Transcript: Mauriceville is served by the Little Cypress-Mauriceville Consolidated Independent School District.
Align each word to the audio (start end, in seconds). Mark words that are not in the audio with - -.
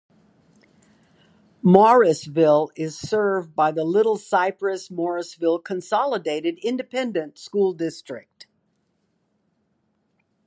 Mauriceville 1.63 2.71
is 2.75 2.97
served 2.99 3.53
by 3.55 3.71
the 3.71 3.83
Little 3.83 4.17
Cypress-Mauriceville 4.17 5.63
Consolidated 5.63 6.57
Independent 6.63 7.37
School 7.37 7.73
District. 7.73 8.47